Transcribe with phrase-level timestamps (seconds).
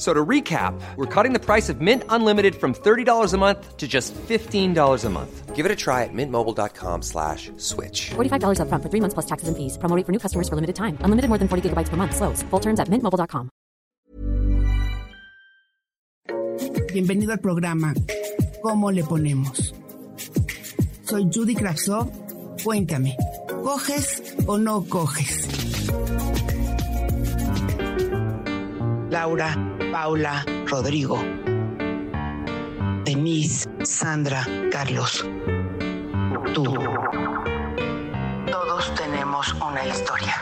[0.00, 3.76] F- So to recap, we're cutting the price of Mint Unlimited from $30 a month
[3.76, 5.54] to just $15 a month.
[5.54, 8.12] Give it a try at mintmobile.com slash switch.
[8.16, 9.76] $45 upfront for three months plus taxes and fees.
[9.76, 10.96] Promo rate for new customers for limited time.
[11.04, 12.16] Unlimited more than 40 gigabytes per month.
[12.16, 12.42] Slows.
[12.50, 13.50] Full terms at mintmobile.com.
[16.94, 17.92] Bienvenido al programa
[18.62, 19.74] ¿Cómo le ponemos?
[21.04, 22.08] Soy Judy Kravtsov.
[22.64, 23.16] Cuéntame,
[23.62, 25.59] ¿coges o no coges?
[29.10, 29.56] Laura,
[29.90, 31.20] Paula, Rodrigo,
[33.04, 35.26] Denise, Sandra, Carlos.
[36.54, 36.62] Tú.
[38.52, 40.36] Todos tenemos una historia.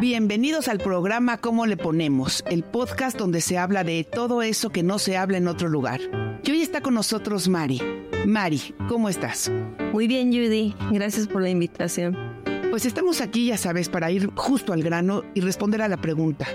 [0.00, 2.42] Bienvenidos al programa ¿Cómo le ponemos?
[2.50, 6.00] El podcast donde se habla de todo eso que no se habla en otro lugar.
[6.42, 7.82] Y hoy está con nosotros Mari.
[8.24, 9.52] Mari, ¿cómo estás?
[9.92, 10.74] Muy bien, Judy.
[10.90, 12.35] Gracias por la invitación.
[12.70, 16.46] Pues estamos aquí, ya sabes, para ir justo al grano y responder a la pregunta.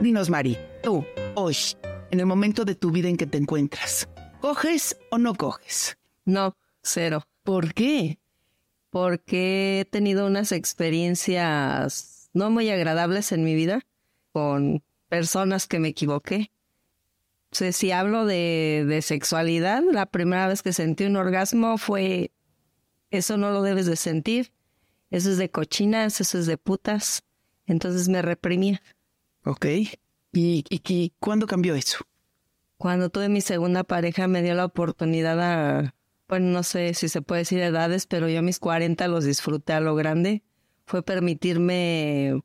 [0.00, 1.04] Dinos, Mari, tú,
[1.34, 1.56] hoy,
[2.10, 4.08] en el momento de tu vida en que te encuentras,
[4.40, 5.96] ¿coges o no coges?
[6.26, 7.24] No, cero.
[7.44, 8.18] ¿Por qué?
[8.90, 13.80] Porque he tenido unas experiencias no muy agradables en mi vida
[14.32, 16.50] con personas que me equivoqué.
[17.52, 22.32] O sea, si hablo de, de sexualidad, la primera vez que sentí un orgasmo fue,
[23.10, 24.52] eso no lo debes de sentir,
[25.10, 27.22] eso es de cochinas, eso es de putas.
[27.66, 28.82] Entonces me reprimía.
[29.44, 29.66] Ok.
[29.66, 29.94] ¿Y,
[30.32, 31.98] y, y cuándo cambió eso?
[32.76, 35.94] Cuando tuve mi segunda pareja me dio la oportunidad a,
[36.28, 39.72] bueno, no sé si se puede decir edades, pero yo a mis 40 los disfruté
[39.74, 40.42] a lo grande.
[40.86, 42.40] Fue permitirme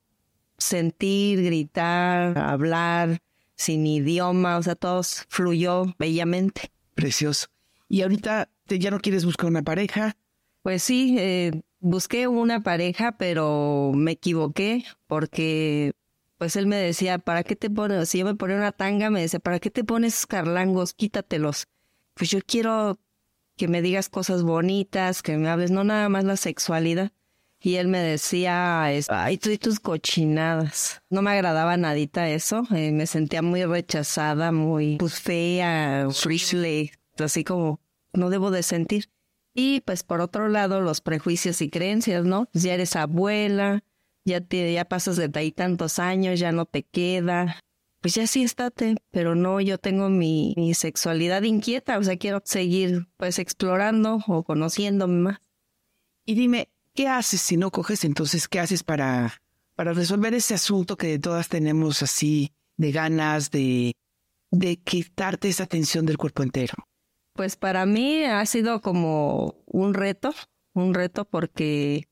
[0.58, 3.20] sentir, gritar, hablar,
[3.56, 6.72] sin idioma, o sea, todo fluyó bellamente.
[6.96, 7.48] Precioso.
[7.88, 10.16] ¿Y ahorita te- ya no quieres buscar una pareja?
[10.64, 15.94] Pues sí, eh, busqué una pareja, pero me equivoqué porque
[16.38, 18.10] pues él me decía, ¿para qué te pones?
[18.10, 20.94] Si yo me ponía una tanga, me decía, ¿para qué te pones carlangos?
[20.94, 21.68] Quítatelos.
[22.16, 23.00] Pues yo quiero
[23.56, 27.12] que me digas cosas bonitas, que me hables, no nada más la sexualidad.
[27.62, 31.02] Y él me decía, ay, tú y tus cochinadas.
[31.10, 32.64] No me agradaba nadita eso.
[32.76, 37.80] eh, me sentía muy rechazada, muy pues, fea, horrible, así como
[38.12, 39.10] no debo de sentir.
[39.58, 42.48] Y pues por otro lado, los prejuicios y creencias, ¿no?
[42.52, 43.86] Pues, ya eres abuela,
[44.26, 47.58] ya te, ya pasas de ahí tantos años, ya no te queda.
[48.02, 52.42] Pues ya sí estate, pero no, yo tengo mi, mi sexualidad inquieta, o sea, quiero
[52.44, 55.40] seguir pues explorando o conociéndome más.
[56.26, 58.04] Y dime, ¿qué haces si no coges?
[58.04, 59.42] Entonces, ¿qué haces para,
[59.74, 63.96] para resolver ese asunto que todas tenemos así de ganas de,
[64.52, 66.76] de quitarte esa tensión del cuerpo entero?
[67.36, 70.34] Pues para mí ha sido como un reto,
[70.74, 72.08] un reto porque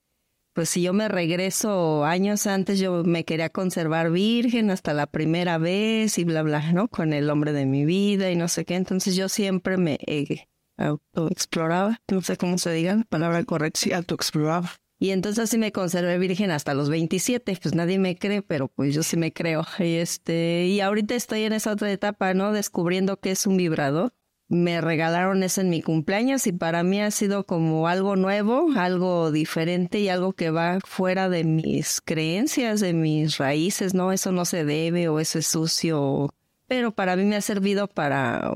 [0.54, 5.58] pues si yo me regreso años antes yo me quería conservar virgen hasta la primera
[5.58, 6.90] vez y bla bla, ¿no?
[6.90, 10.48] Con el hombre de mi vida y no sé qué, entonces yo siempre me eh,
[10.78, 13.80] autoexploraba, no sé cómo se diga la palabra correcta.
[13.80, 14.72] Sí, autoexploraba.
[15.00, 18.94] Y entonces así me conservé virgen hasta los 27, pues nadie me cree, pero pues
[18.94, 19.66] yo sí me creo.
[19.80, 22.52] Y este, y ahorita estoy en esa otra etapa, ¿no?
[22.52, 24.14] Descubriendo que es un vibrador.
[24.54, 29.32] Me regalaron eso en mi cumpleaños y para mí ha sido como algo nuevo, algo
[29.32, 34.12] diferente y algo que va fuera de mis creencias, de mis raíces, ¿no?
[34.12, 36.34] Eso no se debe o eso es sucio.
[36.68, 38.54] Pero para mí me ha servido para,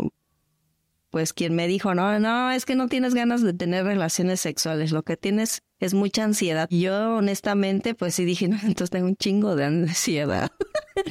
[1.10, 4.92] pues quien me dijo, no, no, es que no tienes ganas de tener relaciones sexuales,
[4.92, 6.68] lo que tienes es mucha ansiedad.
[6.70, 10.52] Yo honestamente, pues sí dije, no, entonces tengo un chingo de ansiedad.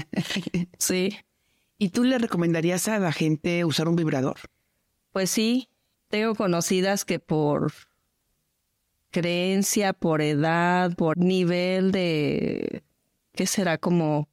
[0.78, 1.16] sí,
[1.78, 4.36] ¿Y tú le recomendarías a la gente usar un vibrador?
[5.16, 5.70] Pues sí,
[6.10, 7.72] tengo conocidas que por
[9.10, 12.84] creencia, por edad, por nivel de,
[13.32, 13.78] ¿qué será?
[13.78, 14.28] Como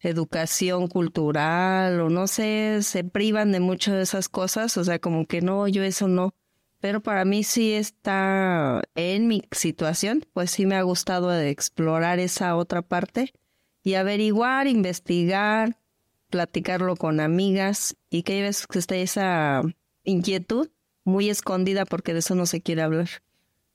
[0.00, 5.24] educación cultural o no sé, se privan de muchas de esas cosas, o sea, como
[5.24, 6.34] que no, yo eso no.
[6.78, 12.54] Pero para mí sí está en mi situación, pues sí me ha gustado explorar esa
[12.56, 13.32] otra parte
[13.82, 15.78] y averiguar, investigar,
[16.28, 19.62] platicarlo con amigas y que hay veces que está esa
[20.04, 20.70] inquietud
[21.04, 23.08] muy escondida porque de eso no se quiere hablar.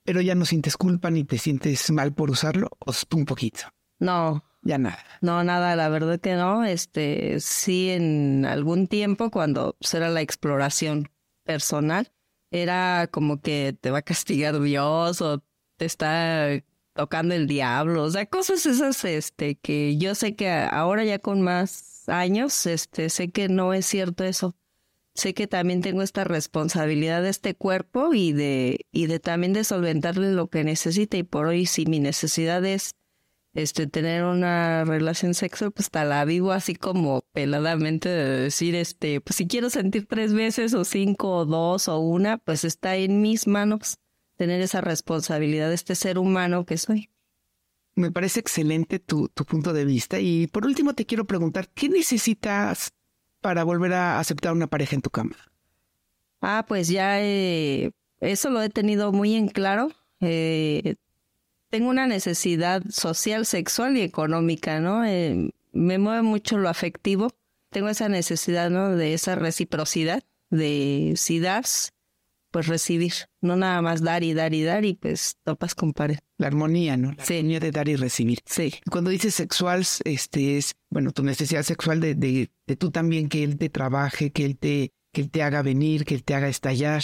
[0.04, 3.60] Pero ya no sientes culpa ni te sientes mal por usarlo, o un poquito.
[3.98, 5.04] No, ya nada.
[5.20, 6.64] No, nada, la verdad que no.
[6.64, 11.10] Este, sí, en algún tiempo, cuando era la exploración
[11.44, 12.10] personal,
[12.50, 15.42] era como que te va a castigar Dios o
[15.76, 16.62] te está
[16.98, 21.42] tocando el diablo, o sea, cosas esas, este, que yo sé que ahora ya con
[21.42, 24.56] más años, este, sé que no es cierto eso.
[25.18, 29.64] Sé que también tengo esta responsabilidad de este cuerpo y de, y de también de
[29.64, 31.16] solventarle lo que necesita.
[31.16, 32.94] Y por hoy, si mi necesidad es
[33.52, 39.20] este, tener una relación sexual, pues hasta la vivo así como peladamente de decir, este,
[39.20, 43.20] pues si quiero sentir tres veces o cinco o dos o una, pues está en
[43.20, 43.98] mis manos
[44.36, 47.10] tener esa responsabilidad de este ser humano que soy.
[47.96, 50.20] Me parece excelente tu, tu punto de vista.
[50.20, 52.92] Y por último te quiero preguntar, ¿qué necesitas
[53.40, 55.36] para volver a aceptar una pareja en tu cama?
[56.40, 57.90] Ah, pues ya eh,
[58.20, 59.90] eso lo he tenido muy en claro.
[60.20, 60.96] Eh,
[61.70, 65.04] tengo una necesidad social, sexual y económica, ¿no?
[65.04, 67.30] Eh, me mueve mucho lo afectivo.
[67.70, 68.96] Tengo esa necesidad, ¿no?
[68.96, 71.92] De esa reciprocidad, de si das,
[72.50, 73.12] pues recibir.
[73.40, 76.18] No nada más dar y dar y dar y pues topas con pared.
[76.38, 77.12] La armonía, ¿no?
[77.12, 77.38] La sí.
[77.38, 78.40] armonía de dar y recibir.
[78.46, 78.74] Sí.
[78.90, 83.44] Cuando dices sexual, este es, bueno, tu necesidad sexual de, de, de tú también que
[83.44, 86.48] él te trabaje, que él te, que él te haga venir, que él te haga
[86.48, 87.02] estallar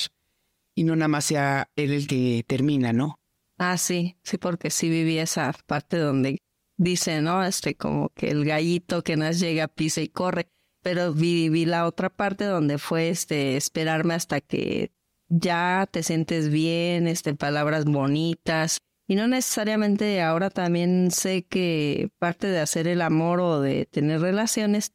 [0.74, 3.20] y no nada más sea él el que termina, ¿no?
[3.58, 6.38] Ah, sí, sí, porque sí viví esa parte donde
[6.76, 7.44] dice, ¿no?
[7.44, 10.48] Este, como que el gallito que nos llega, pisa y corre.
[10.82, 14.92] Pero viví la otra parte donde fue este esperarme hasta que
[15.28, 18.78] ya te sientes bien, este, palabras bonitas.
[19.06, 24.20] Y no necesariamente ahora también sé que parte de hacer el amor o de tener
[24.20, 24.92] relaciones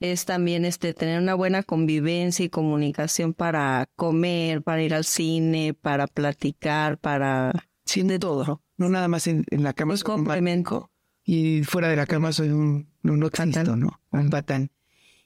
[0.00, 5.74] es también este tener una buena convivencia y comunicación para comer, para ir al cine,
[5.74, 7.52] para platicar, para
[7.84, 8.62] Sí, de todo.
[8.76, 9.94] No nada más en, en la cama.
[9.94, 10.90] Un complemento.
[11.24, 14.00] Y fuera de la cama soy un, no, existo, ¿no?
[14.10, 14.70] Un batán.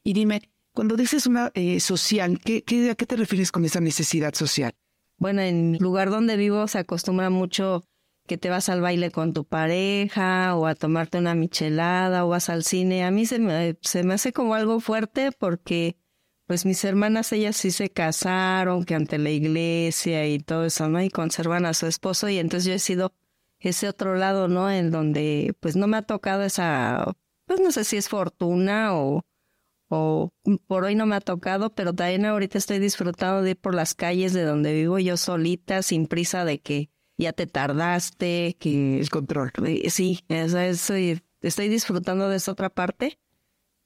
[0.03, 0.43] Y dime,
[0.77, 4.75] cuando dices una eh, social, ¿qué, qué, ¿a qué te refieres con esa necesidad social?
[5.17, 7.83] Bueno, en el lugar donde vivo se acostumbra mucho
[8.27, 12.51] que te vas al baile con tu pareja o a tomarte una michelada o vas
[12.51, 13.05] al cine.
[13.05, 15.97] A mí se me, se me hace como algo fuerte porque
[16.47, 21.03] pues mis hermanas, ellas sí se casaron, que ante la iglesia y todo eso, ¿no?
[21.03, 23.15] Y conservan a su esposo y entonces yo he sido
[23.61, 24.71] ese otro lado, ¿no?
[24.71, 29.25] En donde pues no me ha tocado esa, pues no sé si es fortuna o,
[29.89, 30.33] o
[30.67, 33.95] por hoy no me ha tocado, pero también ahorita estoy disfrutando de ir por las
[33.95, 39.01] calles de donde vivo yo solita, sin prisa de que ya te tardaste, que...
[39.01, 39.53] El control.
[39.89, 43.19] Sí, esa, estoy, estoy disfrutando de esa otra parte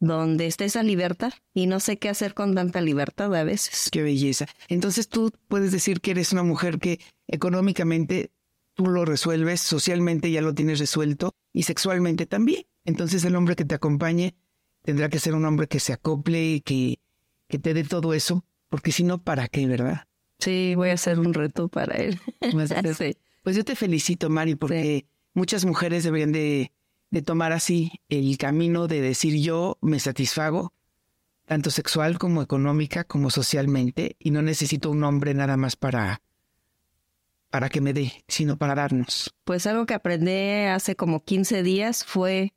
[0.01, 3.91] donde está esa libertad y no sé qué hacer con tanta libertad a veces.
[3.93, 4.47] Qué belleza.
[4.69, 8.33] Entonces tú puedes decir que eres una mujer que económicamente
[8.75, 12.65] tú lo resuelves, socialmente ya lo tienes resuelto y sexualmente también.
[12.87, 14.35] Entonces el hombre que te acompañe
[14.83, 16.99] tendrá que ser un hombre que se acople y que,
[17.49, 20.07] que te dé todo eso, porque si no, ¿para qué, verdad?
[20.39, 22.19] Sí, voy a hacer un reto para él.
[22.99, 23.17] sí.
[23.43, 25.07] Pues yo te felicito, Mari, porque sí.
[25.35, 26.73] muchas mujeres deberían de
[27.11, 30.73] de tomar así el camino de decir yo me satisfago,
[31.45, 36.23] tanto sexual como económica como socialmente, y no necesito un hombre nada más para
[37.51, 39.35] para que me dé, sino para darnos.
[39.43, 42.53] Pues algo que aprendí hace como 15 días fue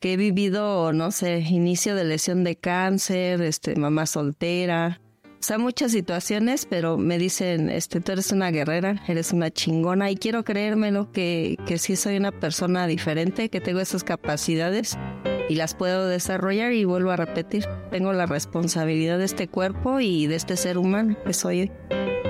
[0.00, 5.00] que he vivido, no sé, inicio de lesión de cáncer, este, mamá soltera,
[5.40, 10.10] o sea, muchas situaciones, pero me dicen, este, tú eres una guerrera, eres una chingona
[10.10, 14.98] y quiero creérmelo que, que sí soy una persona diferente, que tengo esas capacidades
[15.48, 20.26] y las puedo desarrollar y vuelvo a repetir, tengo la responsabilidad de este cuerpo y
[20.26, 21.72] de este ser humano que soy.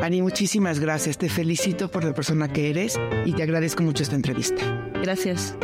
[0.01, 4.15] Ani, muchísimas gracias, te felicito por la persona que eres y te agradezco mucho esta
[4.15, 4.89] entrevista.
[5.03, 5.57] Gracias.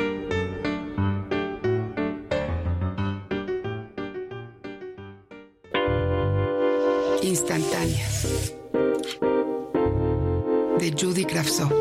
[7.26, 8.54] Instantáneas
[10.78, 11.72] de Judy Kravtsov.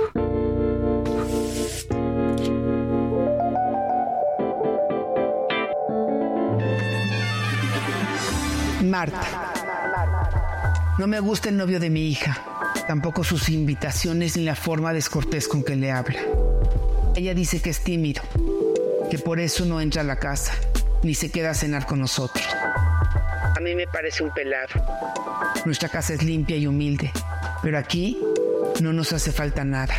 [8.84, 9.22] Marta.
[10.98, 12.42] No me gusta el novio de mi hija,
[12.88, 16.22] tampoco sus invitaciones ni la forma descortés con que le habla.
[17.16, 18.24] Ella dice que es tímido,
[19.12, 20.54] que por eso no entra a la casa,
[21.04, 22.44] ni se queda a cenar con nosotros.
[23.56, 24.74] A mí me parece un pelado.
[25.66, 27.12] Nuestra casa es limpia y humilde,
[27.64, 28.20] pero aquí
[28.82, 29.96] no nos hace falta nada.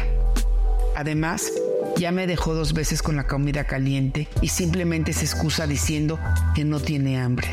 [0.95, 1.51] Además,
[1.97, 6.19] ya me dejó dos veces con la comida caliente y simplemente se excusa diciendo
[6.55, 7.49] que no tiene hambre.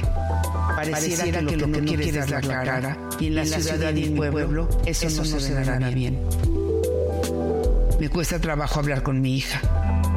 [0.76, 3.36] Pareciera, Pareciera que, que, lo que, no quiere es dar la cara, cara y en
[3.36, 5.96] la, en ciudad, ciudad y en mi pueblo, pueblo eso, eso no se dará bien.
[5.96, 6.20] bien.
[8.00, 9.62] Me cuesta trabajo hablar con mi hija.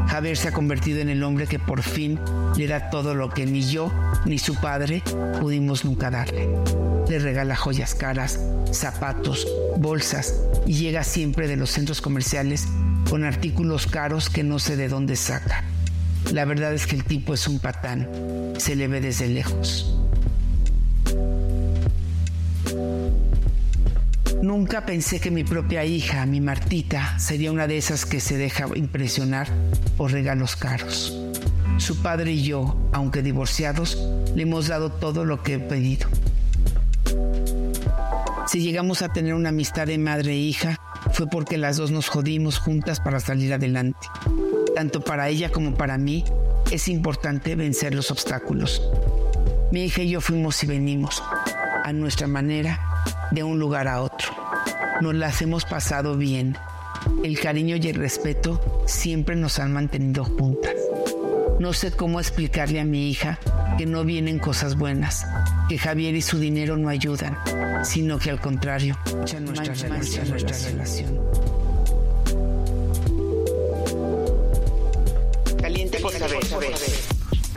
[0.09, 2.19] Javier se ha convertido en el hombre que por fin
[2.57, 3.93] le da todo lo que ni yo
[4.25, 5.03] ni su padre
[5.41, 6.49] pudimos nunca darle.
[7.09, 8.41] Le regala joyas caras,
[8.73, 9.47] zapatos,
[9.79, 10.35] bolsas
[10.67, 12.67] y llega siempre de los centros comerciales
[13.09, 15.65] con artículos caros que no sé de dónde saca.
[16.33, 18.09] La verdad es que el tipo es un patán,
[18.59, 19.96] se le ve desde lejos.
[24.57, 28.67] Nunca pensé que mi propia hija, mi Martita, sería una de esas que se deja
[28.75, 29.49] impresionar
[29.99, 31.15] por regalos caros.
[31.77, 33.99] Su padre y yo, aunque divorciados,
[34.35, 36.09] le hemos dado todo lo que he pedido.
[38.47, 40.81] Si llegamos a tener una amistad de madre e hija,
[41.13, 44.09] fue porque las dos nos jodimos juntas para salir adelante.
[44.75, 46.25] Tanto para ella como para mí
[46.71, 48.81] es importante vencer los obstáculos.
[49.71, 51.23] Mi hija y yo fuimos y venimos,
[51.85, 52.81] a nuestra manera,
[53.33, 54.36] de un lugar a otro.
[55.01, 56.57] Nos las hemos pasado bien.
[57.23, 60.75] El cariño y el respeto siempre nos han mantenido juntas.
[61.59, 63.39] No sé cómo explicarle a mi hija
[63.79, 65.27] que no vienen cosas buenas,
[65.69, 67.37] que Javier y su dinero no ayudan,
[67.85, 68.99] sino que al contrario,
[69.41, 71.21] nuestra, relación, nuestra relación.
[75.61, 76.39] Caliente por saber.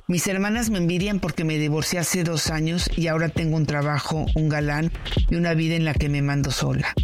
[0.08, 4.26] Mis hermanas me envidian porque me divorcié hace dos años y ahora tengo un trabajo,
[4.36, 4.92] un galán
[5.30, 6.96] y una vida en la que me mando sola.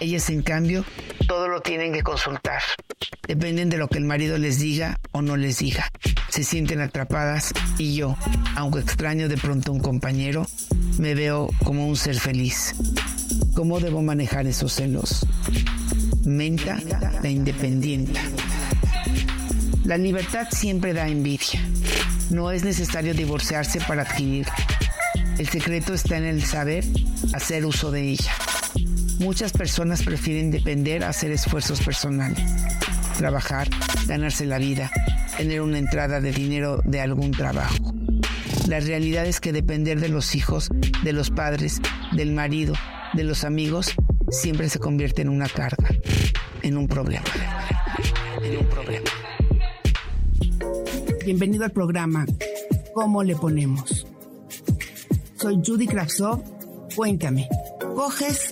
[0.00, 0.84] Ellas, en cambio,
[1.26, 2.62] todo lo tienen que consultar.
[3.26, 5.90] Dependen de lo que el marido les diga o no les diga.
[6.28, 8.16] Se sienten atrapadas y yo,
[8.56, 10.46] aunque extraño de pronto un compañero,
[10.98, 12.74] me veo como un ser feliz.
[13.54, 15.26] ¿Cómo debo manejar esos celos?
[16.24, 16.78] Menta
[17.22, 18.20] la independiente.
[19.84, 21.60] La libertad siempre da envidia.
[22.30, 24.46] No es necesario divorciarse para adquirir.
[25.38, 26.84] El secreto está en el saber
[27.34, 28.32] hacer uso de ella.
[29.18, 32.42] Muchas personas prefieren depender a hacer esfuerzos personales,
[33.16, 33.68] trabajar,
[34.06, 34.90] ganarse la vida,
[35.36, 37.94] tener una entrada de dinero de algún trabajo.
[38.68, 40.68] La realidad es que depender de los hijos,
[41.02, 41.80] de los padres,
[42.12, 42.74] del marido,
[43.14, 43.94] de los amigos,
[44.30, 45.88] siempre se convierte en una carga,
[46.62, 47.24] en un problema.
[48.42, 49.10] En un problema.
[51.24, 52.26] Bienvenido al programa
[52.94, 54.06] ¿Cómo le ponemos?
[55.36, 56.42] Soy Judy Kravsov.
[56.94, 57.48] Cuéntame,
[57.96, 58.51] ¿coges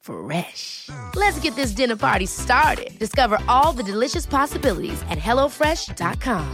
[0.00, 0.88] Fresh.
[1.14, 2.98] Let's get this dinner party started.
[2.98, 6.44] Discover all the delicious possibilities at hellofresh.com.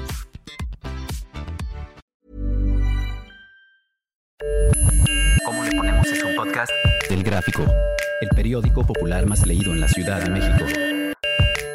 [5.45, 6.73] ¿Cómo le ponemos es un podcast?
[7.09, 7.65] Del Gráfico,
[8.21, 10.65] el periódico popular más leído en la Ciudad de México.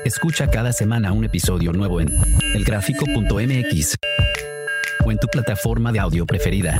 [0.03, 2.09] Escucha cada semana un episodio nuevo en
[2.53, 3.95] elgráfico.mx
[5.05, 6.79] o en tu plataforma de audio preferida.